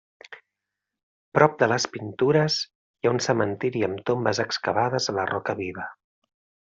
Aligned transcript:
Prop 1.37 1.59
de 1.63 1.67
les 1.73 1.85
pintures 1.97 2.57
hi 2.63 3.09
ha 3.11 3.13
un 3.17 3.21
cementiri 3.27 3.87
amb 3.91 4.01
tombes 4.11 4.41
excavades 4.49 5.11
a 5.13 5.19
la 5.23 5.27
roca 5.37 5.57
viva. 5.65 5.87